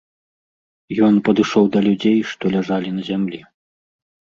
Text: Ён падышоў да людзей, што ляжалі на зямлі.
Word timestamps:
Ён 1.09 1.13
падышоў 1.29 1.65
да 1.77 1.85
людзей, 1.91 2.19
што 2.33 2.43
ляжалі 2.59 2.89
на 2.99 3.11
зямлі. 3.15 3.39